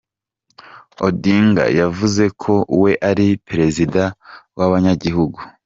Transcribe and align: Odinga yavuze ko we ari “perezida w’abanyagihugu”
Odinga 1.07 1.63
yavuze 1.79 2.23
ko 2.41 2.53
we 2.81 2.91
ari 3.09 3.27
“perezida 3.49 4.01
w’abanyagihugu” 4.57 5.39